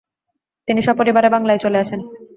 তিনি 0.67 0.81
সপরিবারে 0.81 1.29
বাংলায় 1.35 1.61
চলে 1.63 1.77
আসেন। 1.83 1.99